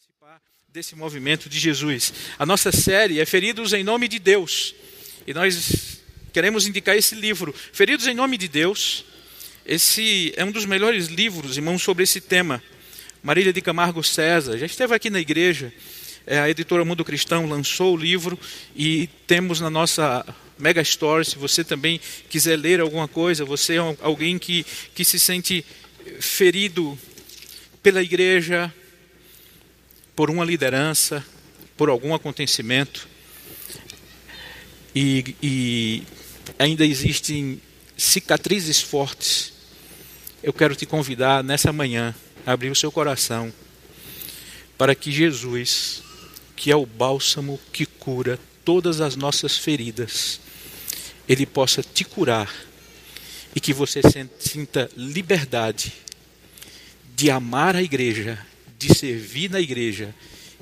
[0.00, 0.40] participar
[0.72, 2.10] desse movimento de Jesus.
[2.38, 4.74] A nossa série é Feridos em Nome de Deus.
[5.26, 6.00] E nós
[6.32, 9.04] queremos indicar esse livro, Feridos em Nome de Deus.
[9.66, 12.62] Esse é um dos melhores livros, irmãos, sobre esse tema.
[13.22, 15.70] Marília de Camargo César já esteve aqui na igreja.
[16.26, 18.38] É, a editora Mundo Cristão lançou o livro
[18.74, 20.24] e temos na nossa
[20.58, 21.26] Mega Store.
[21.26, 24.64] Se você também quiser ler alguma coisa, você é alguém que,
[24.94, 25.62] que se sente
[26.18, 26.98] ferido
[27.82, 28.72] pela igreja,
[30.20, 31.24] por uma liderança,
[31.78, 33.08] por algum acontecimento,
[34.94, 36.02] e, e
[36.58, 37.58] ainda existem
[37.96, 39.50] cicatrizes fortes,
[40.42, 42.14] eu quero te convidar nessa manhã
[42.44, 43.50] a abrir o seu coração
[44.76, 46.02] para que Jesus,
[46.54, 50.38] que é o bálsamo que cura todas as nossas feridas,
[51.26, 52.54] ele possa te curar
[53.56, 54.02] e que você
[54.38, 55.94] sinta liberdade
[57.16, 58.49] de amar a igreja
[58.80, 60.14] de servir na igreja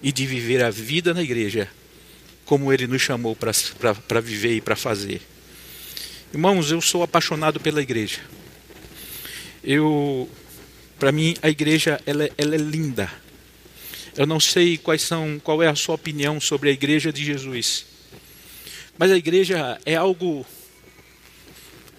[0.03, 1.71] e de viver a vida na igreja
[2.45, 5.23] como Ele nos chamou para viver e para fazer.
[6.33, 8.21] Irmãos, eu sou apaixonado pela igreja.
[9.63, 10.29] Eu,
[10.99, 13.09] para mim, a igreja ela, ela é linda.
[14.17, 17.87] Eu não sei quais são, qual é a sua opinião sobre a igreja de Jesus,
[18.99, 20.45] mas a igreja é algo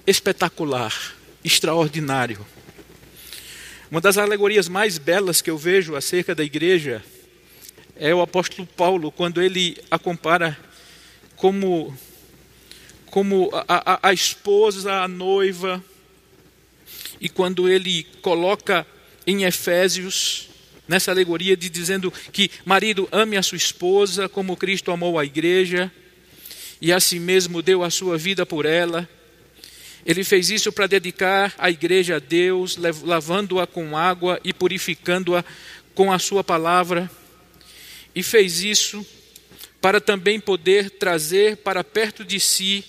[0.06, 2.45] espetacular, extraordinário.
[3.92, 7.04] Uma das alegorias mais belas que eu vejo acerca da igreja
[7.96, 10.56] é o apóstolo Paulo, quando ele a compara
[11.36, 11.98] como,
[13.08, 15.84] como a, a, a esposa, a noiva,
[17.20, 18.86] e quando ele coloca
[19.26, 20.50] em Efésios,
[20.88, 25.92] nessa alegoria de dizendo que marido ame a sua esposa como Cristo amou a igreja
[26.80, 29.09] e a si mesmo deu a sua vida por ela.
[30.05, 35.44] Ele fez isso para dedicar a igreja a Deus, lavando-a com água e purificando-a
[35.94, 37.09] com a sua palavra.
[38.16, 39.06] E fez isso
[39.81, 42.83] para também poder trazer para perto de si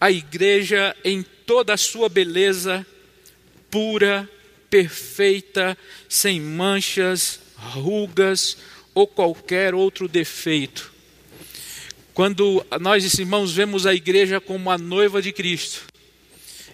[0.00, 2.86] a igreja em toda a sua beleza,
[3.70, 4.28] pura,
[4.68, 5.76] perfeita,
[6.08, 8.56] sem manchas, rugas
[8.94, 10.92] ou qualquer outro defeito.
[12.14, 15.91] Quando nós, irmãos, vemos a igreja como a noiva de Cristo,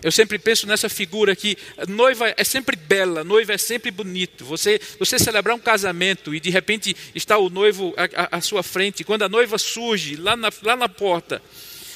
[0.03, 1.57] eu sempre penso nessa figura que
[1.89, 4.45] noiva é sempre bela, noiva é sempre bonito.
[4.45, 9.03] Você, você celebrar um casamento e de repente está o noivo à, à sua frente,
[9.03, 11.43] quando a noiva surge lá na, lá na porta,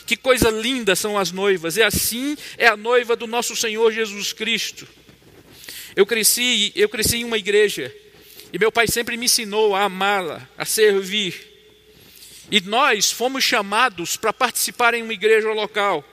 [0.06, 1.76] que coisa linda são as noivas.
[1.76, 4.86] E assim é a noiva do nosso Senhor Jesus Cristo.
[5.94, 7.94] Eu cresci, eu cresci em uma igreja
[8.52, 11.50] e meu pai sempre me ensinou a amá-la, a servir.
[12.50, 16.04] E nós fomos chamados para participar em uma igreja local.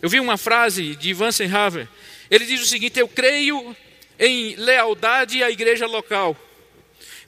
[0.00, 1.88] Eu vi uma frase de Ivan Senhaver.
[2.30, 3.76] Ele diz o seguinte: Eu creio
[4.18, 6.36] em lealdade à igreja local.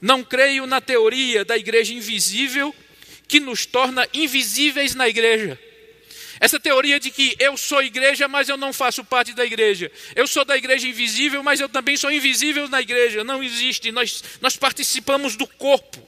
[0.00, 2.74] Não creio na teoria da igreja invisível
[3.28, 5.58] que nos torna invisíveis na igreja.
[6.40, 9.92] Essa teoria de que eu sou igreja, mas eu não faço parte da igreja.
[10.16, 13.22] Eu sou da igreja invisível, mas eu também sou invisível na igreja.
[13.22, 13.92] Não existe.
[13.92, 16.00] Nós, nós participamos do corpo.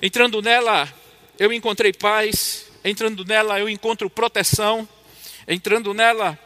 [0.00, 0.92] Entrando nela,
[1.38, 4.88] eu encontrei paz, Entrando nela, eu encontro proteção.
[5.46, 6.38] Entrando nela,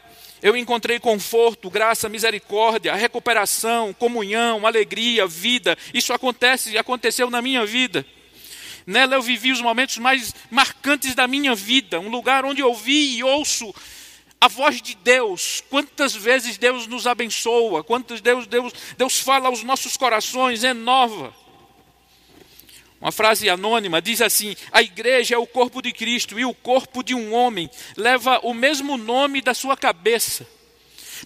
[0.42, 5.76] eu encontrei conforto, graça, misericórdia, recuperação, comunhão, alegria, vida.
[5.94, 8.04] Isso acontece e aconteceu na minha vida.
[8.86, 13.16] Nela eu vivi os momentos mais marcantes da minha vida, um lugar onde eu vi
[13.16, 13.74] e ouço
[14.40, 15.62] a voz de Deus.
[15.68, 21.34] Quantas vezes Deus nos abençoa, quantas Deus Deus Deus fala aos nossos corações, renova.
[23.00, 27.02] Uma frase anônima diz assim: A igreja é o corpo de Cristo e o corpo
[27.02, 30.46] de um homem leva o mesmo nome da sua cabeça.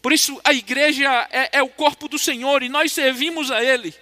[0.02, 3.94] Por isso, a igreja é, é o corpo do Senhor e nós servimos a Ele.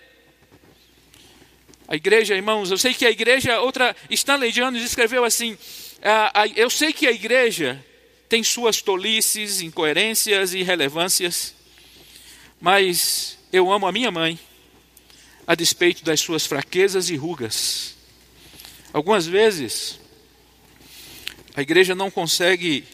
[1.87, 5.57] A igreja, irmãos, eu sei que a igreja, outra, Stanley Jones escreveu assim:
[6.03, 7.83] a, a, Eu sei que a igreja
[8.29, 11.55] tem suas tolices, incoerências e irrelevâncias,
[12.61, 14.39] mas eu amo a minha mãe
[15.49, 17.97] a despeito das suas fraquezas e rugas.
[18.93, 19.99] Algumas vezes,
[21.57, 22.85] a igreja não consegue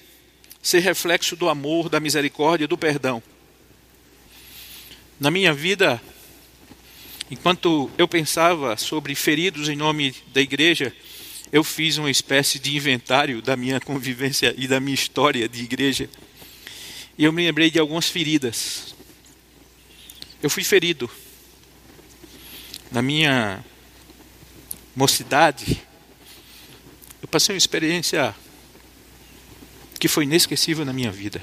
[0.62, 3.20] ser reflexo do amor, da misericórdia, do perdão.
[5.18, 6.00] Na minha vida,
[7.28, 10.94] enquanto eu pensava sobre feridos em nome da igreja,
[11.50, 16.08] eu fiz uma espécie de inventário da minha convivência e da minha história de igreja.
[17.18, 18.94] E eu me lembrei de algumas feridas.
[20.40, 21.10] Eu fui ferido
[22.94, 23.64] na minha
[24.94, 25.82] mocidade,
[27.20, 28.32] eu passei uma experiência
[29.98, 31.42] que foi inesquecível na minha vida.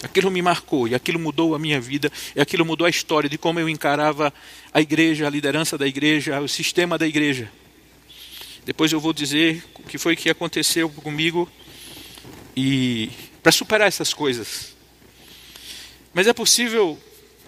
[0.00, 3.36] Aquilo me marcou e aquilo mudou a minha vida e aquilo mudou a história de
[3.36, 4.32] como eu encarava
[4.72, 7.50] a igreja, a liderança da igreja, o sistema da igreja.
[8.64, 11.50] Depois eu vou dizer o que foi que aconteceu comigo
[12.56, 13.10] e
[13.42, 14.76] para superar essas coisas.
[16.14, 16.96] Mas é possível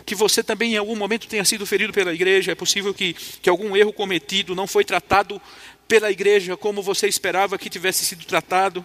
[0.04, 3.48] que você também em algum momento tenha sido ferido pela igreja, é possível que, que
[3.48, 5.40] algum erro cometido não foi tratado
[5.86, 8.84] pela igreja como você esperava que tivesse sido tratado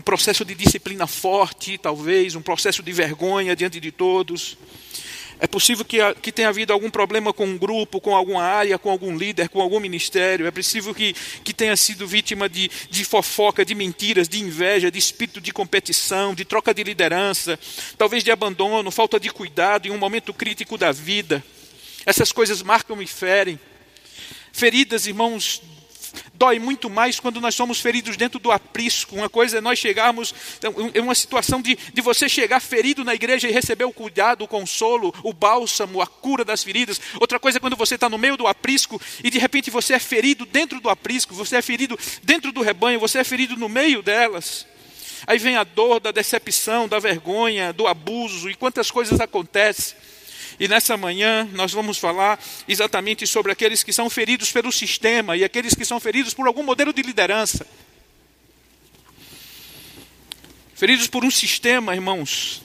[0.00, 4.56] um processo de disciplina forte, talvez, um processo de vergonha diante de todos.
[5.40, 8.90] É possível que, que tenha havido algum problema com um grupo, com alguma área, com
[8.90, 10.46] algum líder, com algum ministério.
[10.46, 14.98] É possível que, que tenha sido vítima de, de fofoca, de mentiras, de inveja, de
[14.98, 17.58] espírito de competição, de troca de liderança,
[17.96, 21.42] talvez de abandono, falta de cuidado em um momento crítico da vida.
[22.04, 23.58] Essas coisas marcam e ferem.
[24.52, 25.62] Feridas, irmãos,
[26.34, 29.16] Dói muito mais quando nós somos feridos dentro do aprisco.
[29.16, 30.34] Uma coisa é nós chegarmos,
[30.94, 34.48] é uma situação de, de você chegar ferido na igreja e receber o cuidado, o
[34.48, 37.00] consolo, o bálsamo, a cura das feridas.
[37.20, 39.98] Outra coisa é quando você está no meio do aprisco e de repente você é
[39.98, 44.02] ferido dentro do aprisco, você é ferido dentro do rebanho, você é ferido no meio
[44.02, 44.66] delas.
[45.26, 49.96] Aí vem a dor da decepção, da vergonha, do abuso e quantas coisas acontecem.
[50.60, 55.42] E nessa manhã nós vamos falar exatamente sobre aqueles que são feridos pelo sistema e
[55.42, 57.66] aqueles que são feridos por algum modelo de liderança.
[60.74, 62.60] Feridos por um sistema, irmãos,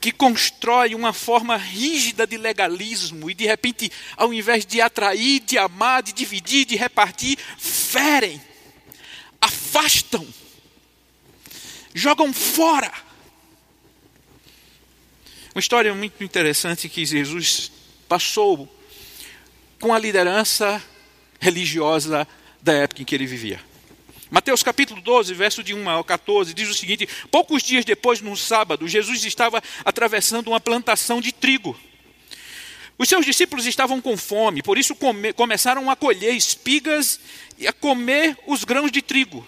[0.00, 5.56] que constrói uma forma rígida de legalismo e de repente, ao invés de atrair, de
[5.58, 8.42] amar, de dividir, de repartir, ferem,
[9.40, 10.26] afastam,
[11.94, 12.92] jogam fora
[15.54, 17.70] uma história muito interessante que Jesus
[18.08, 18.68] passou
[19.78, 20.82] com a liderança
[21.38, 22.26] religiosa
[22.62, 23.60] da época em que ele vivia.
[24.30, 28.34] Mateus capítulo 12, verso de 1 ao 14, diz o seguinte: Poucos dias depois, num
[28.34, 31.78] sábado, Jesus estava atravessando uma plantação de trigo.
[32.96, 37.20] Os seus discípulos estavam com fome, por isso come, começaram a colher espigas
[37.58, 39.46] e a comer os grãos de trigo.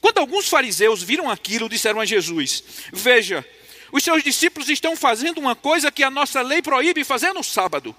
[0.00, 2.62] Quando alguns fariseus viram aquilo, disseram a Jesus:
[2.92, 3.44] Veja,
[3.92, 7.94] os seus discípulos estão fazendo uma coisa que a nossa lei proíbe fazer no sábado.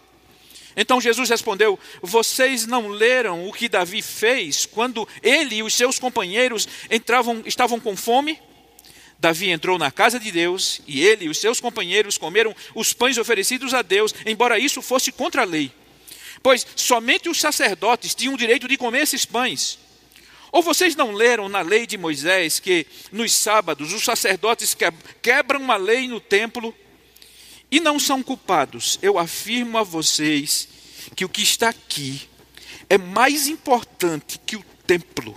[0.75, 5.99] Então Jesus respondeu: Vocês não leram o que Davi fez quando ele e os seus
[5.99, 8.41] companheiros entravam, estavam com fome?
[9.19, 13.17] Davi entrou na casa de Deus e ele e os seus companheiros comeram os pães
[13.17, 15.71] oferecidos a Deus, embora isso fosse contra a lei.
[16.41, 19.79] Pois somente os sacerdotes tinham o direito de comer esses pães.
[20.53, 24.77] Ou vocês não leram na lei de Moisés que nos sábados os sacerdotes
[25.19, 26.71] quebram a lei no templo
[27.71, 28.99] e não são culpados?
[29.01, 30.67] Eu afirmo a vocês
[31.15, 32.29] que o que está aqui
[32.87, 35.35] é mais importante que o templo.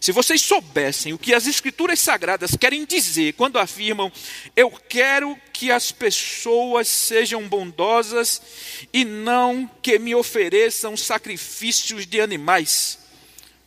[0.00, 4.10] Se vocês soubessem o que as Escrituras Sagradas querem dizer quando afirmam:
[4.56, 8.40] Eu quero que as pessoas sejam bondosas
[8.90, 13.06] e não que me ofereçam sacrifícios de animais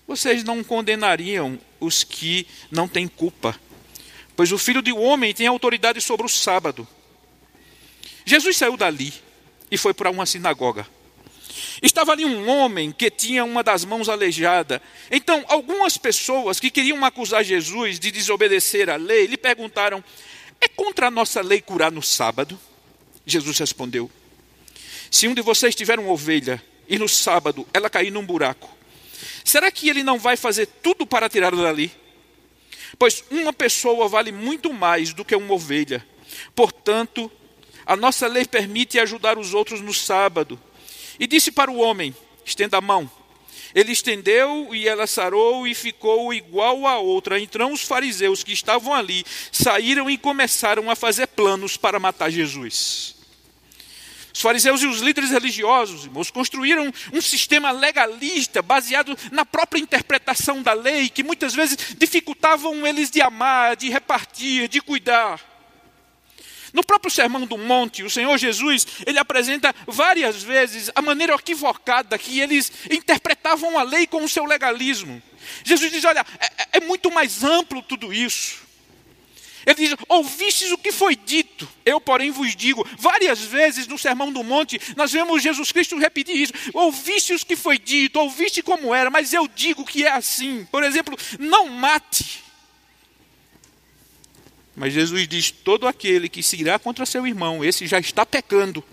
[0.07, 3.59] vocês não condenariam os que não têm culpa,
[4.35, 6.87] pois o filho do homem tem autoridade sobre o sábado.
[8.25, 9.13] Jesus saiu dali
[9.69, 10.87] e foi para uma sinagoga.
[11.81, 14.81] Estava ali um homem que tinha uma das mãos aleijada.
[15.09, 20.03] Então, algumas pessoas que queriam acusar Jesus de desobedecer à lei lhe perguntaram:
[20.59, 22.59] É contra a nossa lei curar no sábado?
[23.25, 24.09] Jesus respondeu:
[25.09, 28.69] Se um de vocês tiver uma ovelha e no sábado ela cair num buraco,
[29.43, 31.91] Será que ele não vai fazer tudo para tirá-lo dali?
[32.97, 36.05] Pois uma pessoa vale muito mais do que uma ovelha.
[36.55, 37.31] Portanto,
[37.85, 40.59] a nossa lei permite ajudar os outros no sábado.
[41.19, 43.09] E disse para o homem: estenda a mão.
[43.73, 47.39] Ele estendeu e ela sarou e ficou igual a outra.
[47.39, 53.20] Então os fariseus que estavam ali saíram e começaram a fazer planos para matar Jesus.
[54.33, 60.61] Os fariseus e os líderes religiosos, irmãos, construíram um sistema legalista baseado na própria interpretação
[60.61, 65.39] da lei, que muitas vezes dificultavam eles de amar, de repartir, de cuidar.
[66.73, 72.17] No próprio Sermão do Monte, o Senhor Jesus, ele apresenta várias vezes a maneira equivocada
[72.17, 75.21] que eles interpretavam a lei com o seu legalismo.
[75.65, 78.70] Jesus diz: olha, é, é muito mais amplo tudo isso.
[79.65, 82.87] Ele diz: Ouvistes o que foi dito, eu, porém, vos digo.
[82.97, 87.55] Várias vezes no Sermão do Monte, nós vemos Jesus Cristo repetir isso: Ouviste o que
[87.55, 90.67] foi dito, ouviste como era, mas eu digo que é assim.
[90.71, 92.43] Por exemplo, não mate.
[94.75, 98.83] Mas Jesus diz: Todo aquele que se irá contra seu irmão, esse já está pecando.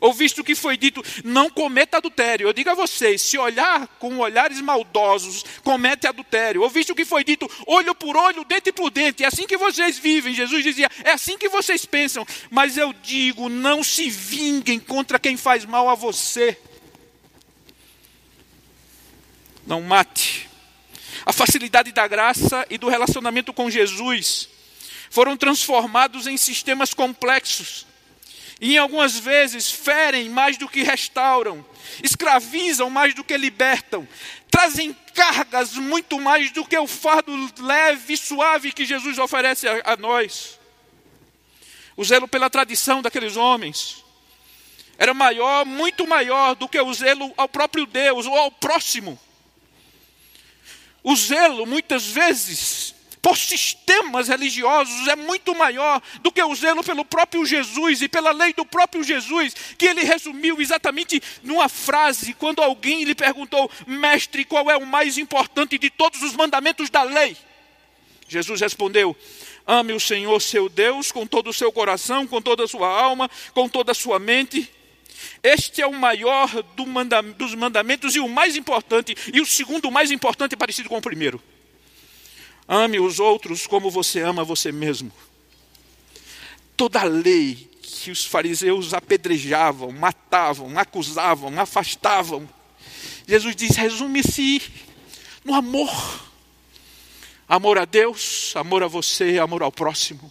[0.00, 2.48] Ou visto que foi dito, não cometa adultério.
[2.48, 6.62] Eu digo a vocês, se olhar com olhares maldosos, comete adultério.
[6.62, 9.22] Ou visto que foi dito, olho por olho, dente por dente.
[9.22, 10.34] É assim que vocês vivem.
[10.34, 12.26] Jesus dizia, é assim que vocês pensam.
[12.50, 16.58] Mas eu digo, não se vinguem contra quem faz mal a você.
[19.66, 20.48] Não mate.
[21.24, 24.48] A facilidade da graça e do relacionamento com Jesus
[25.08, 27.86] foram transformados em sistemas complexos
[28.60, 31.64] e algumas vezes ferem mais do que restauram,
[32.02, 34.06] escravizam mais do que libertam,
[34.50, 39.82] trazem cargas muito mais do que o fardo leve e suave que Jesus oferece a,
[39.92, 40.58] a nós.
[41.96, 44.04] O zelo pela tradição daqueles homens
[44.96, 49.18] era maior, muito maior do que o zelo ao próprio Deus ou ao próximo.
[51.02, 52.94] O zelo, muitas vezes,
[53.24, 58.32] por sistemas religiosos é muito maior do que o zelo pelo próprio Jesus e pela
[58.32, 64.44] lei do próprio Jesus, que ele resumiu exatamente numa frase, quando alguém lhe perguntou, mestre,
[64.44, 67.34] qual é o mais importante de todos os mandamentos da lei?
[68.28, 69.16] Jesus respondeu:
[69.66, 73.30] Ame o Senhor seu Deus com todo o seu coração, com toda a sua alma,
[73.54, 74.70] com toda a sua mente.
[75.42, 79.90] Este é o maior do manda dos mandamentos e o mais importante, e o segundo
[79.90, 81.42] mais importante é parecido com o primeiro.
[82.68, 85.12] Ame os outros como você ama você mesmo.
[86.76, 92.48] Toda a lei que os fariseus apedrejavam, matavam, acusavam, afastavam,
[93.26, 94.62] Jesus diz: resume-se
[95.44, 95.90] no amor.
[97.48, 100.30] Amor a Deus, amor a você, amor ao próximo.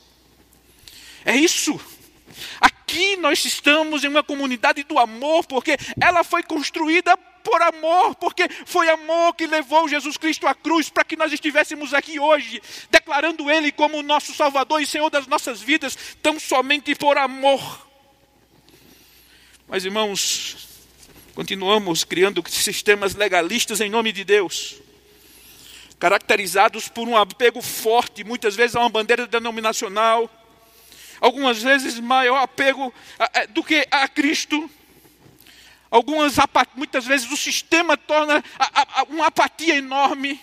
[1.23, 1.79] É isso.
[2.59, 8.47] Aqui nós estamos em uma comunidade do amor, porque ela foi construída por amor, porque
[8.65, 13.51] foi amor que levou Jesus Cristo à cruz para que nós estivéssemos aqui hoje, declarando
[13.51, 17.87] Ele como nosso Salvador e Senhor das nossas vidas, tão somente por amor.
[19.67, 20.67] Mas irmãos,
[21.35, 24.75] continuamos criando sistemas legalistas em nome de Deus,
[25.99, 30.29] caracterizados por um apego forte, muitas vezes a uma bandeira denominacional,
[31.19, 32.93] algumas vezes maior apego
[33.49, 34.69] do que a Cristo
[35.93, 36.37] Algumas,
[36.75, 38.43] muitas vezes, o sistema torna
[39.09, 40.41] uma apatia enorme.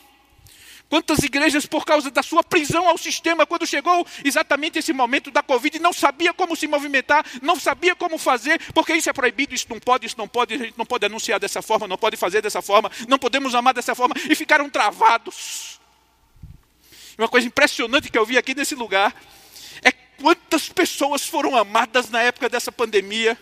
[0.88, 5.42] Quantas igrejas, por causa da sua prisão ao sistema, quando chegou exatamente esse momento da
[5.42, 9.66] Covid, não sabia como se movimentar, não sabia como fazer, porque isso é proibido, isso
[9.69, 12.40] não pode, isso não pode, a gente não pode anunciar dessa forma, não pode fazer
[12.40, 15.80] dessa forma, não podemos amar dessa forma, e ficaram travados.
[17.19, 19.12] Uma coisa impressionante que eu vi aqui nesse lugar
[19.83, 23.37] é quantas pessoas foram amadas na época dessa pandemia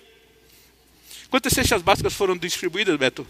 [1.30, 3.26] Quantas cestas básicas foram distribuídas, Beto?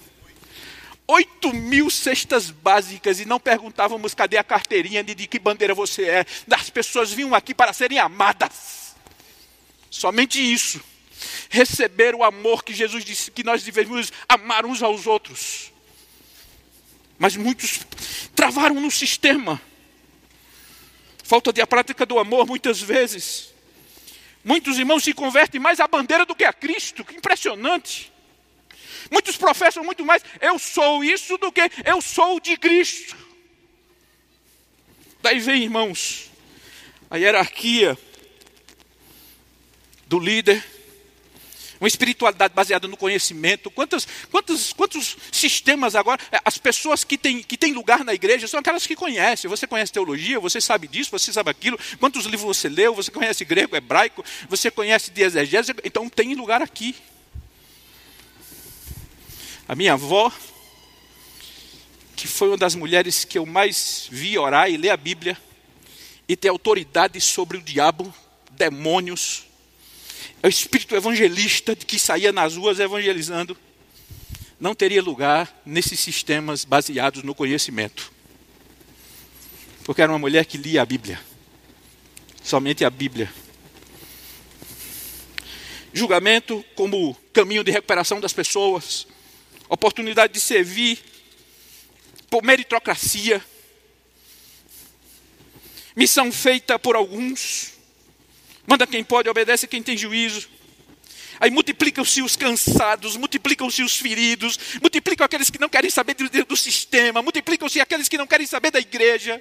[1.11, 6.27] 8 mil cestas básicas e não perguntávamos cadê a carteirinha de, que bandeira você é.
[6.51, 8.95] As pessoas vinham aqui para serem amadas.
[9.91, 10.81] Somente isso.
[11.49, 15.73] Receber o amor que Jesus disse que nós devemos amar uns aos outros.
[17.19, 17.81] Mas muitos
[18.37, 19.61] travaram no sistema.
[21.25, 23.55] Falta de a prática do amor muitas vezes.
[24.45, 28.13] Muitos irmãos se convertem mais à bandeira do que a Cristo, que impressionante.
[29.11, 33.17] Muitos professam muito mais, eu sou isso, do que eu sou de Cristo.
[35.21, 36.31] Daí vem, irmãos,
[37.11, 37.99] a hierarquia
[40.07, 40.65] do líder,
[41.81, 43.71] uma espiritualidade baseada no conhecimento.
[43.71, 46.21] Quantos, quantos, quantos sistemas agora?
[46.33, 49.49] É, as pessoas que têm, que têm lugar na igreja são aquelas que conhecem.
[49.49, 51.79] Você conhece teologia, você sabe disso, você sabe aquilo.
[51.99, 52.95] Quantos livros você leu?
[52.95, 55.75] Você conhece grego, hebraico, você conhece de exegese.
[55.85, 56.95] Então tem lugar aqui.
[59.69, 60.33] A minha avó,
[62.17, 65.37] que foi uma das mulheres que eu mais vi orar e ler a Bíblia,
[66.29, 68.13] e ter autoridade sobre o diabo,
[68.51, 69.48] demônios,
[70.43, 73.57] é o espírito evangelista que saía nas ruas evangelizando,
[74.61, 78.13] não teria lugar nesses sistemas baseados no conhecimento.
[79.85, 81.21] Porque era uma mulher que lia a Bíblia,
[82.43, 83.33] somente a Bíblia.
[85.93, 89.07] Julgamento como caminho de recuperação das pessoas,
[89.69, 90.99] oportunidade de servir
[92.29, 93.43] por meritocracia,
[95.97, 97.78] missão feita por alguns,
[98.69, 100.47] Manda quem pode, obedece quem tem juízo.
[101.41, 106.57] Aí multiplicam-se os cansados, multiplicam-se os feridos, multiplicam aqueles que não querem saber do, do
[106.57, 109.41] sistema, multiplicam-se aqueles que não querem saber da igreja.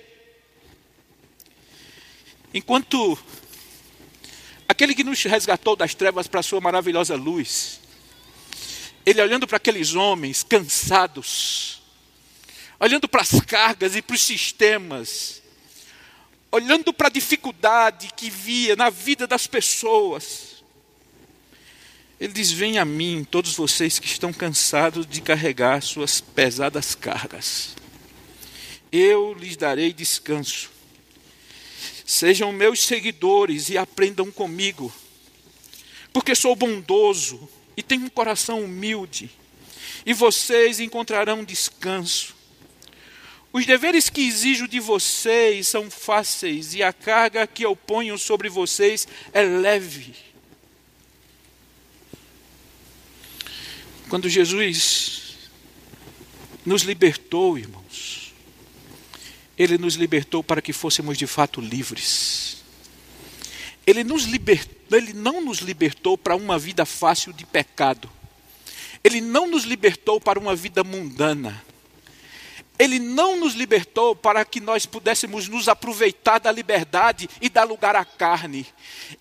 [2.53, 3.19] Enquanto
[4.65, 7.81] aquele que nos resgatou das trevas para a sua maravilhosa luz,
[9.05, 11.81] ele olhando para aqueles homens cansados,
[12.79, 15.41] olhando para as cargas e para os sistemas,
[16.51, 20.63] olhando para a dificuldade que via na vida das pessoas,
[22.19, 27.75] Ele diz: Venha a mim, todos vocês que estão cansados de carregar suas pesadas cargas.
[28.91, 30.71] Eu lhes darei descanso.
[32.05, 34.93] Sejam meus seguidores e aprendam comigo,
[36.13, 39.29] porque sou bondoso e tenho um coração humilde,
[40.05, 42.36] e vocês encontrarão descanso.
[43.57, 48.49] Os deveres que exijo de vocês são fáceis e a carga que eu ponho sobre
[48.49, 50.13] vocês é leve.
[54.09, 55.49] Quando Jesus
[56.63, 58.31] nos libertou, irmãos,
[59.57, 62.57] Ele nos libertou para que fôssemos de fato livres.
[63.87, 68.07] Ele, nos libertou, ele não nos libertou para uma vida fácil de pecado.
[69.03, 71.65] Ele não nos libertou para uma vida mundana.
[72.79, 77.95] Ele não nos libertou para que nós pudéssemos nos aproveitar da liberdade e dar lugar
[77.95, 78.65] à carne.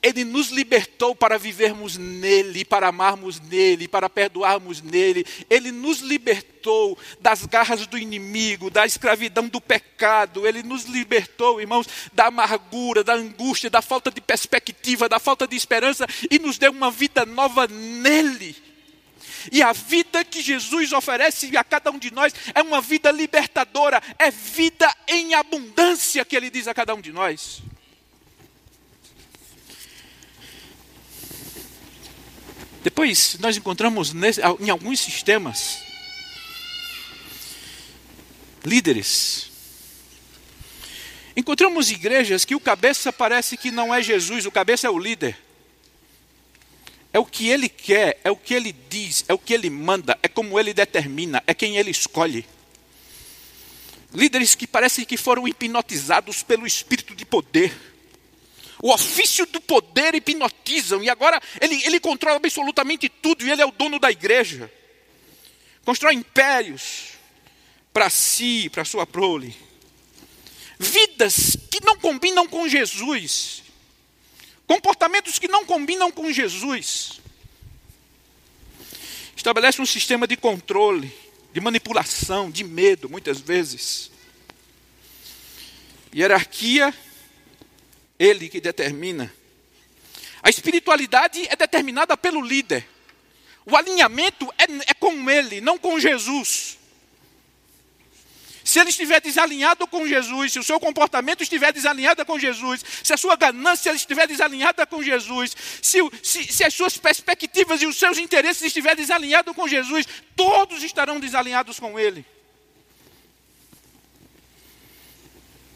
[0.03, 5.25] Ele nos libertou para vivermos nele, para amarmos nele, para perdoarmos nele.
[5.49, 10.47] Ele nos libertou das garras do inimigo, da escravidão do pecado.
[10.47, 15.57] Ele nos libertou, irmãos, da amargura, da angústia, da falta de perspectiva, da falta de
[15.57, 18.66] esperança e nos deu uma vida nova nele.
[19.53, 24.03] E a vida que Jesus oferece a cada um de nós é uma vida libertadora,
[24.19, 27.63] é vida em abundância que ele diz a cada um de nós.
[32.83, 35.83] Depois nós encontramos nesse, em alguns sistemas
[38.65, 39.51] líderes.
[41.37, 45.46] Encontramos igrejas que o cabeça parece que não é Jesus, o cabeça é o líder.
[47.17, 50.19] É o que ele quer, é o que ele diz, é o que ele manda,
[50.23, 52.45] é como ele determina, é quem ele escolhe.
[54.13, 57.75] Líderes que parecem que foram hipnotizados pelo espírito de poder.
[58.83, 63.67] O ofício do poder hipnotizam e agora ele, ele controla absolutamente tudo e ele é
[63.67, 64.71] o dono da igreja.
[65.87, 67.13] Constrói impérios
[67.95, 69.57] para si, para sua prole.
[70.79, 73.63] Vidas que não combinam com Jesus
[74.67, 77.21] Comportamentos que não combinam com Jesus.
[79.37, 81.13] Estabelece um sistema de controle,
[81.53, 84.11] de manipulação, de medo, muitas vezes.
[86.15, 86.93] Hierarquia,
[88.19, 89.33] ele que determina.
[90.43, 92.87] A espiritualidade é determinada pelo líder.
[93.65, 96.79] O alinhamento é, é com ele, não com Jesus.
[98.67, 103.13] Se ele estiver desalinhado com Jesus, se o seu comportamento estiver desalinhado com Jesus, se
[103.13, 107.97] a sua ganância estiver desalinhada com Jesus, se, se, se as suas perspectivas e os
[107.97, 112.27] seus interesses estiverem desalinhados com Jesus, todos estarão desalinhados com Ele.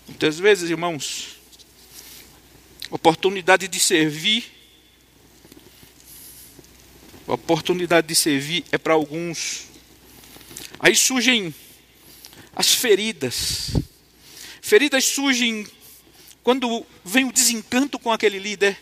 [0.08, 1.36] Muitas vezes, irmãos,
[2.90, 4.50] oportunidade de servir,
[7.24, 9.66] oportunidade de servir é para alguns.
[10.80, 11.54] Aí surgem
[12.60, 13.70] as feridas.
[14.60, 15.66] Feridas surgem
[16.42, 18.78] quando vem o desencanto com aquele líder.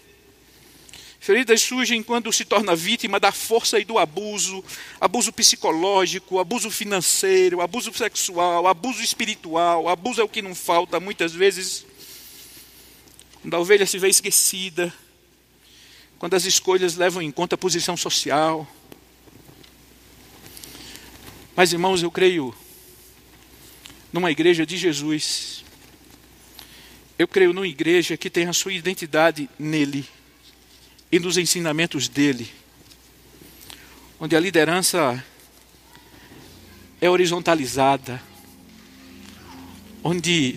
[1.21, 4.65] Feridas surgem quando se torna vítima da força e do abuso,
[5.01, 11.33] abuso psicológico, abuso financeiro, abuso sexual, abuso espiritual, abuso é o que não falta muitas
[11.33, 11.87] vezes.
[13.43, 14.93] Quando a ovelha se vê esquecida,
[16.19, 18.67] quando as escolhas levam em conta a posição social.
[21.55, 22.53] Mas irmãos, eu creio
[24.13, 25.65] numa igreja de Jesus.
[27.19, 30.05] Eu creio numa igreja que tem a sua identidade nele
[31.11, 32.49] e nos ensinamentos dele,
[34.21, 35.23] onde a liderança
[37.01, 38.23] é horizontalizada,
[40.03, 40.57] onde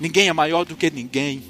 [0.00, 1.42] ninguém é maior do que ninguém,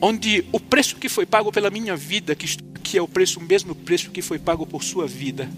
[0.00, 3.42] onde o preço que foi pago pela minha vida, que, que é o preço, o
[3.42, 5.50] mesmo preço que foi pago por sua vida,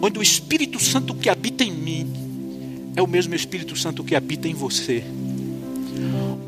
[0.00, 2.31] onde o Espírito Santo que habita em mim
[2.94, 5.02] é o mesmo Espírito Santo que habita em você.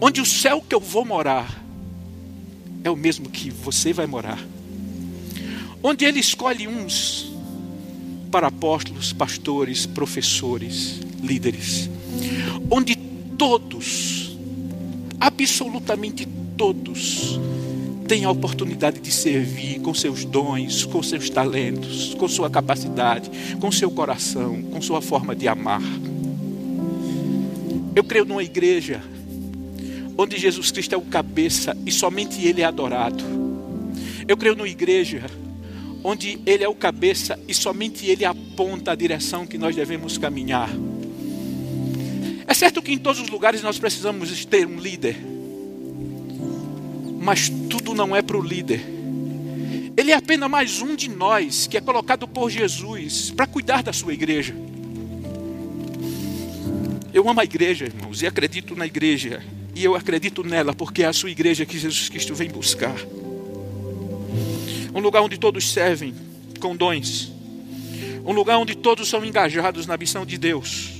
[0.00, 1.64] Onde o céu que eu vou morar
[2.82, 4.44] é o mesmo que você vai morar.
[5.82, 7.32] Onde ele escolhe uns
[8.30, 11.88] para apóstolos, pastores, professores, líderes.
[12.70, 12.96] Onde
[13.38, 14.36] todos,
[15.20, 16.26] absolutamente
[16.56, 17.38] todos,
[18.06, 23.30] têm a oportunidade de servir com seus dons, com seus talentos, com sua capacidade,
[23.60, 25.82] com seu coração, com sua forma de amar.
[27.94, 29.00] Eu creio numa igreja
[30.18, 33.24] onde Jesus Cristo é o cabeça e somente Ele é adorado.
[34.26, 35.22] Eu creio numa igreja
[36.02, 40.70] onde Ele é o cabeça e somente Ele aponta a direção que nós devemos caminhar.
[42.46, 45.16] É certo que em todos os lugares nós precisamos ter um líder,
[47.20, 48.84] mas tudo não é para o líder.
[49.96, 53.92] Ele é apenas mais um de nós que é colocado por Jesus para cuidar da
[53.92, 54.54] sua igreja.
[57.14, 59.40] Eu amo a igreja, irmãos, e acredito na igreja.
[59.72, 62.96] E eu acredito nela porque é a sua igreja que Jesus Cristo vem buscar.
[64.92, 66.12] Um lugar onde todos servem
[66.58, 67.32] com dons.
[68.26, 70.90] Um lugar onde todos são engajados na missão de Deus.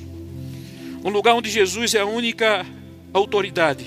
[1.05, 2.65] Um lugar onde Jesus é a única
[3.13, 3.85] autoridade.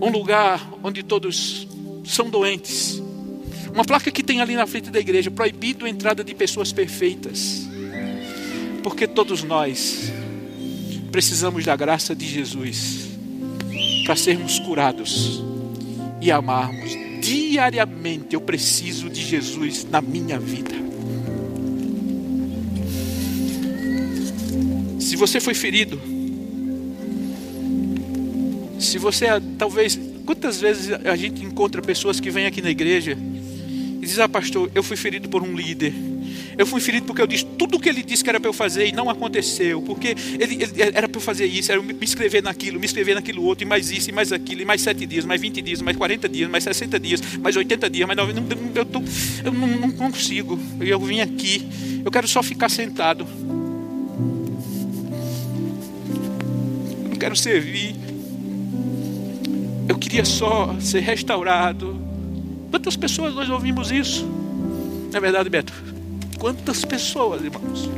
[0.00, 1.66] Um lugar onde todos
[2.04, 3.02] são doentes.
[3.74, 7.66] Uma placa que tem ali na frente da igreja: proibido a entrada de pessoas perfeitas.
[8.84, 10.12] Porque todos nós
[11.10, 13.08] precisamos da graça de Jesus
[14.04, 15.42] para sermos curados
[16.20, 16.92] e amarmos.
[17.20, 20.74] Diariamente eu preciso de Jesus na minha vida.
[25.00, 26.00] Se você foi ferido,
[28.78, 29.26] se você
[29.58, 33.16] talvez, quantas vezes a gente encontra pessoas que vêm aqui na igreja
[33.96, 35.92] e dizem: Ah, pastor, eu fui ferido por um líder
[36.58, 38.52] eu fui ferido porque eu disse tudo o que ele disse que era para eu
[38.52, 39.82] fazer e não aconteceu.
[39.82, 43.42] Porque ele, ele era para eu fazer isso, era me inscrever naquilo, me inscrever naquilo
[43.42, 45.96] outro, e mais isso, e mais aquilo, e mais sete dias, mais 20 dias, mais
[45.96, 48.56] 40 dias, mais 60 dias, mais 80 dias, mais 90.
[48.74, 49.02] Eu, tô,
[49.44, 50.58] eu não, não consigo.
[50.80, 51.68] Eu vim aqui,
[52.04, 53.26] eu quero só ficar sentado.
[57.02, 57.94] Eu não quero servir.
[59.88, 62.00] Eu queria só ser restaurado.
[62.70, 64.24] Quantas pessoas nós ouvimos isso?
[64.24, 65.95] Não é verdade, Beto?
[66.38, 67.88] Quantas pessoas, irmãos?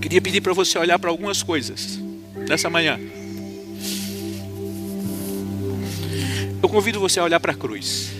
[0.00, 1.98] Queria pedir para você olhar para algumas coisas
[2.46, 3.00] nessa manhã.
[6.62, 8.10] Eu convido você a olhar para a cruz.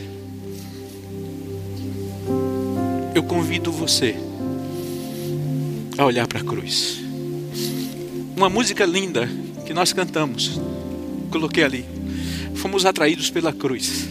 [3.15, 4.17] Eu convido você
[5.99, 7.01] a olhar para a cruz.
[8.35, 9.29] Uma música linda
[9.67, 10.59] que nós cantamos,
[11.31, 11.85] coloquei ali.
[12.55, 14.09] Fomos atraídos pela cruz.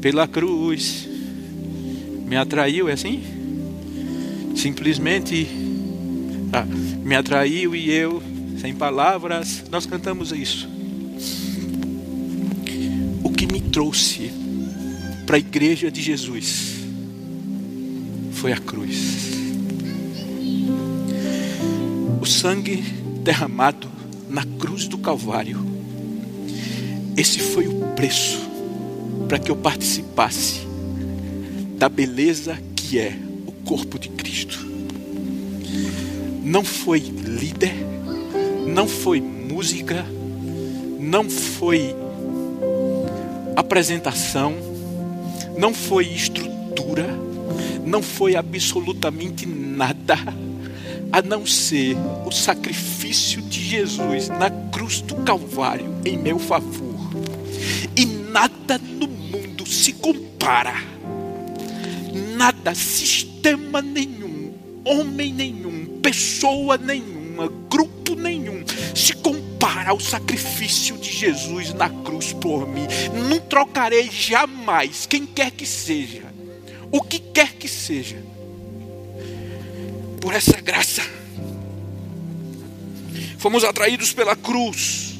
[0.00, 1.09] Pela cruz
[2.30, 3.24] me atraiu, é assim?
[4.54, 5.48] Simplesmente
[6.52, 8.22] ah, me atraiu e eu,
[8.60, 10.68] sem palavras, nós cantamos isso.
[13.24, 14.30] O que me trouxe
[15.26, 16.76] para a igreja de Jesus
[18.30, 19.32] foi a cruz.
[22.20, 22.76] O sangue
[23.24, 23.90] derramado
[24.28, 25.58] na cruz do Calvário.
[27.16, 28.38] Esse foi o preço
[29.26, 30.69] para que eu participasse
[31.80, 33.16] da beleza que é
[33.46, 34.58] o corpo de Cristo.
[36.44, 37.74] Não foi líder,
[38.66, 40.04] não foi música,
[40.98, 41.96] não foi
[43.56, 44.52] apresentação,
[45.56, 47.06] não foi estrutura,
[47.86, 50.18] não foi absolutamente nada
[51.10, 57.10] a não ser o sacrifício de Jesus na cruz do Calvário em meu favor.
[57.96, 60.89] E nada no mundo se compara
[62.40, 71.74] nada, sistema nenhum, homem nenhum, pessoa nenhuma, grupo nenhum se compara ao sacrifício de Jesus
[71.74, 72.86] na cruz por mim.
[73.28, 76.22] Não trocarei jamais, quem quer que seja,
[76.90, 78.16] o que quer que seja,
[80.18, 81.02] por essa graça.
[83.36, 85.10] Fomos atraídos pela cruz.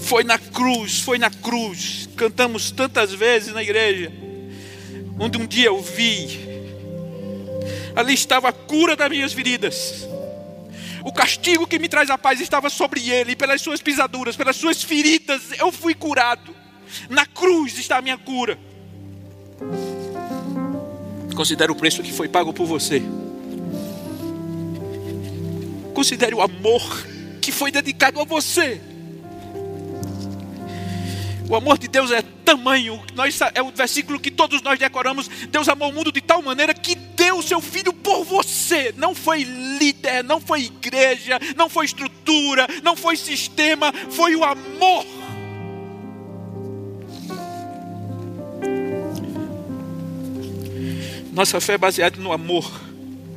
[0.00, 2.08] Foi na cruz, foi na cruz.
[2.16, 4.25] Cantamos tantas vezes na igreja
[5.18, 6.38] onde um dia eu vi,
[7.94, 10.06] ali estava a cura das minhas feridas.
[11.04, 14.82] O castigo que me traz a paz estava sobre ele, pelas suas pisaduras, pelas suas
[14.82, 16.54] feridas, eu fui curado.
[17.08, 18.58] Na cruz está a minha cura.
[21.34, 23.02] Considere o preço que foi pago por você.
[25.94, 27.06] Considere o amor
[27.40, 28.80] que foi dedicado a você.
[31.48, 35.28] O amor de Deus é tamanho, nós, é o versículo que todos nós decoramos.
[35.48, 38.92] Deus amou o mundo de tal maneira que deu o seu filho por você.
[38.96, 45.06] Não foi líder, não foi igreja, não foi estrutura, não foi sistema, foi o amor.
[51.32, 52.68] Nossa fé é baseada no amor.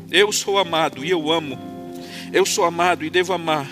[0.10, 1.60] Eu sou amado e eu amo.
[2.34, 3.70] Eu sou amado e devo amar.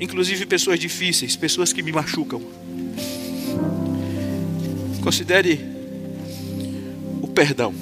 [0.00, 2.61] Inclusive pessoas difíceis, pessoas que me machucam.
[5.02, 5.60] Considere
[7.20, 7.74] o perdão.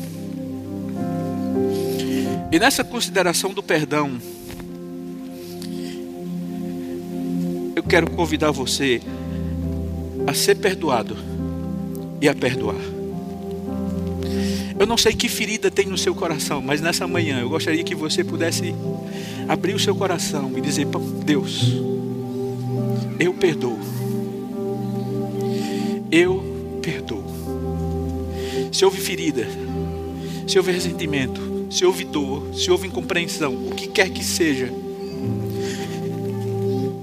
[2.51, 4.19] E nessa consideração do perdão,
[7.77, 9.01] eu quero convidar você
[10.27, 11.17] a ser perdoado
[12.21, 12.81] e a perdoar.
[14.79, 17.95] Eu não sei que ferida tem no seu coração, mas nessa manhã eu gostaria que
[17.95, 18.75] você pudesse
[19.47, 20.87] abrir o seu coração e dizer:
[21.25, 21.75] Deus,
[23.19, 23.79] eu perdoo.
[26.11, 26.50] Eu
[26.81, 27.25] perdoo.
[28.73, 29.47] Se houve ferida,
[30.47, 34.73] se houve ressentimento, se houve dor, se houve incompreensão, o que quer que seja,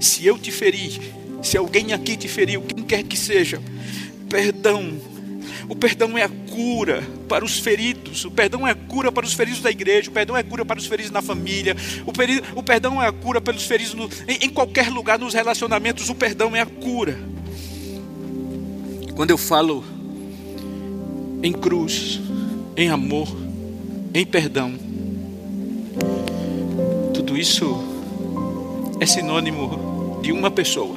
[0.00, 1.00] se eu te feri,
[1.42, 3.60] se alguém aqui te feriu, quem quer que seja,
[4.28, 4.98] perdão.
[5.68, 9.34] O perdão é a cura para os feridos, o perdão é a cura para os
[9.34, 12.42] feridos da igreja, o perdão é a cura para os feridos na família, o, peri,
[12.54, 16.14] o perdão é a cura pelos feridos no, em, em qualquer lugar, nos relacionamentos, o
[16.14, 17.18] perdão é a cura.
[19.18, 19.82] Quando eu falo
[21.42, 22.20] em cruz,
[22.76, 23.26] em amor,
[24.14, 24.72] em perdão,
[27.12, 27.82] tudo isso
[29.00, 30.94] é sinônimo de uma pessoa,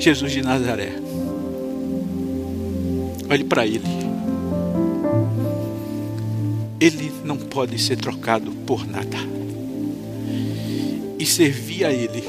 [0.00, 0.94] Jesus de Nazaré.
[3.30, 3.86] Olhe para ele.
[6.80, 9.16] Ele não pode ser trocado por nada.
[11.16, 12.24] E servir a Ele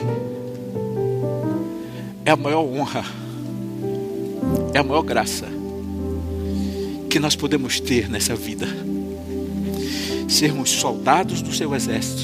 [2.24, 3.04] é a maior honra,
[4.74, 5.48] é a maior graça
[7.10, 8.68] que nós podemos ter nessa vida.
[10.28, 12.24] Sermos soldados do seu exército,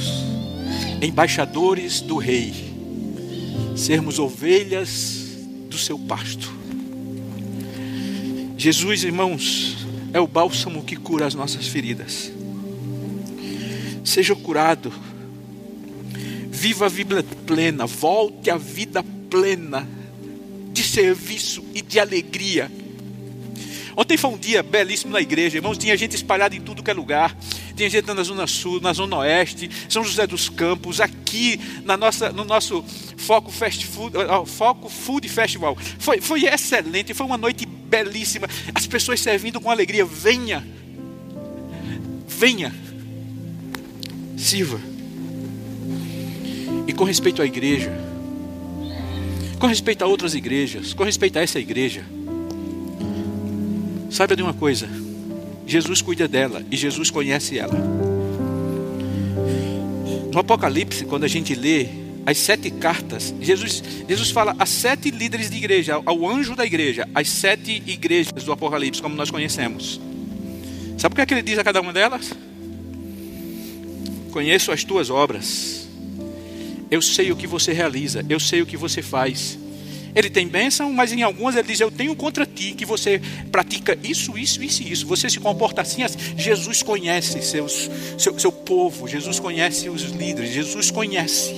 [1.02, 2.54] embaixadores do Rei,
[3.76, 5.24] sermos ovelhas
[5.70, 6.54] do seu pasto.
[8.58, 9.78] Jesus, irmãos,
[10.14, 12.32] é o bálsamo que cura as nossas feridas.
[14.04, 14.94] Seja curado,
[16.52, 19.95] viva a vida plena, volte à vida plena
[20.96, 22.72] serviço e de alegria.
[23.98, 25.78] Ontem foi um dia belíssimo na igreja, irmãos.
[25.78, 27.36] Tinha gente espalhada em tudo que é lugar.
[27.76, 32.32] Tinha gente na Zona Sul, na Zona Oeste, São José dos Campos, aqui na nossa,
[32.32, 32.84] no nosso
[33.18, 35.78] Foco, Fast Food, Foco Food Festival.
[36.00, 38.48] Foi, foi excelente, foi uma noite belíssima.
[38.74, 40.06] As pessoas servindo com alegria.
[40.06, 40.66] Venha,
[42.28, 42.74] venha,
[44.38, 44.80] sirva.
[46.88, 47.92] E com respeito à igreja,
[49.60, 52.04] com respeito a outras igrejas, com respeito a essa igreja,
[54.10, 54.88] saiba de uma coisa:
[55.66, 57.76] Jesus cuida dela e Jesus conhece ela.
[60.32, 61.88] No Apocalipse, quando a gente lê
[62.26, 67.08] as sete cartas, Jesus, Jesus fala a sete líderes de igreja, ao anjo da igreja,
[67.14, 70.02] as sete igrejas do Apocalipse, como nós conhecemos.
[70.98, 72.34] Sabe o que, é que ele diz a cada uma delas?
[74.32, 75.85] Conheço as tuas obras,
[76.90, 79.58] eu sei o que você realiza, eu sei o que você faz.
[80.16, 83.22] Ele tem bênção, mas em algumas ele diz: Eu tenho contra ti que você
[83.52, 85.06] pratica isso, isso, isso e isso.
[85.08, 86.18] Você se comporta assim, assim.
[86.38, 91.54] Jesus conhece seus, seu, seu povo, Jesus conhece os líderes, Jesus conhece.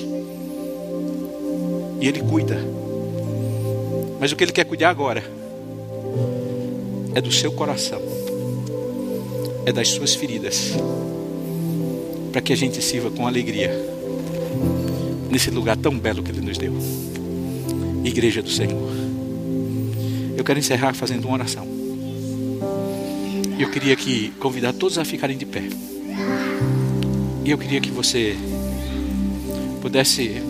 [2.01, 2.57] E Ele cuida.
[4.19, 5.23] Mas o que Ele quer cuidar agora
[7.13, 8.01] é do seu coração,
[9.65, 10.73] é das suas feridas,
[12.31, 13.87] para que a gente sirva com alegria
[15.29, 16.73] nesse lugar tão belo que Ele nos deu
[18.03, 18.89] Igreja do Senhor.
[20.37, 21.67] Eu quero encerrar fazendo uma oração.
[23.59, 25.63] Eu queria que convidar todos a ficarem de pé.
[27.43, 28.37] E eu queria que você
[29.81, 30.41] pudesse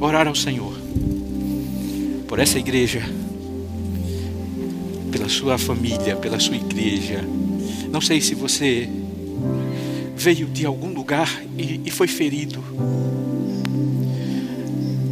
[0.00, 0.76] orar ao Senhor
[2.26, 3.02] por essa igreja,
[5.10, 7.24] pela sua família, pela sua igreja.
[7.90, 8.88] Não sei se você
[10.16, 12.62] veio de algum lugar e, e foi ferido.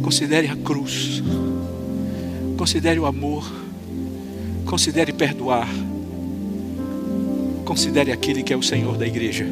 [0.07, 1.21] Considere a cruz,
[2.57, 3.45] considere o amor,
[4.63, 5.67] considere perdoar,
[7.65, 9.45] considere aquele que é o Senhor da igreja.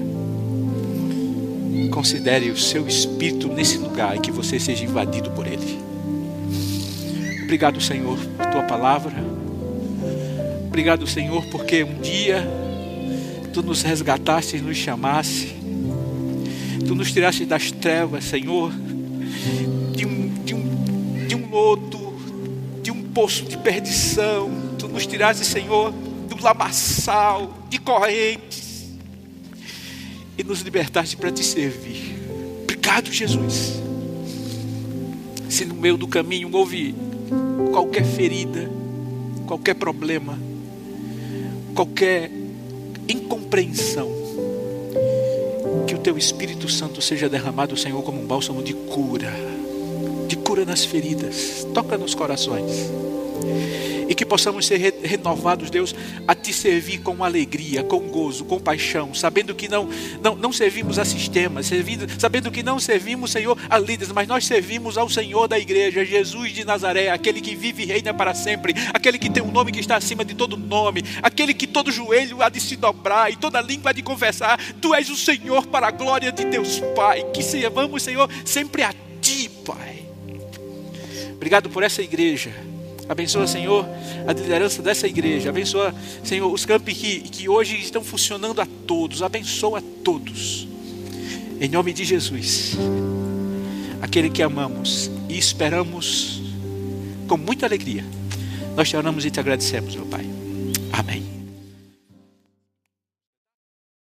[1.91, 5.77] Considere o seu espírito nesse lugar e que você seja invadido por ele.
[7.43, 9.13] Obrigado, Senhor, por tua palavra.
[10.67, 12.47] Obrigado, Senhor, porque um dia
[13.51, 15.53] tu nos resgataste e nos chamaste.
[16.87, 18.71] Tu nos tiraste das trevas, Senhor,
[21.55, 22.13] de lodo,
[22.83, 24.51] de um poço de perdição.
[24.77, 25.91] Tu nos tiraste, Senhor,
[26.27, 28.89] do lamaçal, de correntes
[30.37, 32.13] e nos libertaste para te servir.
[32.63, 33.79] Obrigado, Jesus.
[35.49, 36.93] Se no meio do caminho houve
[37.71, 38.69] qualquer ferida,
[39.47, 40.37] qualquer problema,
[41.73, 42.29] qualquer
[43.07, 44.13] incompreensão,
[45.87, 49.31] que o teu Espírito Santo seja derramado, Senhor, como um bálsamo de cura,
[50.35, 52.91] de cura nas feridas, toca nos corações.
[54.07, 55.95] E que possamos ser renovados, Deus,
[56.27, 59.89] a te servir com alegria, com gozo, com paixão, sabendo que não,
[60.21, 64.45] não, não servimos a sistemas, servindo, sabendo que não servimos, Senhor, a líderes, mas nós
[64.45, 68.75] servimos ao Senhor da igreja, Jesus de Nazaré, aquele que vive e reina para sempre,
[68.93, 72.43] aquele que tem um nome que está acima de todo nome, aquele que todo joelho
[72.43, 75.87] há de se dobrar e toda língua há de confessar: Tu és o Senhor para
[75.87, 79.94] a glória de Deus Pai, que servamos, Senhor, sempre a Ti, Pai.
[81.45, 82.51] Obrigado por essa igreja
[83.07, 83.87] Abençoa, Senhor,
[84.27, 85.49] a liderança dessa igreja.
[85.49, 89.21] Abençoa, Senhor, os campos que, que hoje estão funcionando a todos.
[89.21, 90.67] Abençoa a todos.
[91.61, 92.75] Em nome de Jesus.
[94.01, 96.41] Aquele que amamos e esperamos
[97.27, 98.03] com muita alegria.
[98.75, 100.25] Nós te oramos e te agradecemos, meu Pai.
[100.91, 101.34] Amém.